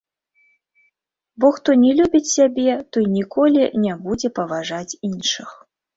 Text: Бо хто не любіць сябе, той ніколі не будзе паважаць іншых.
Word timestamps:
Бо 1.43 1.51
хто 1.57 1.75
не 1.83 1.91
любіць 1.99 2.31
сябе, 2.37 2.67
той 2.97 3.05
ніколі 3.19 3.69
не 3.85 3.93
будзе 4.07 4.33
паважаць 4.41 4.97
іншых. 5.11 5.49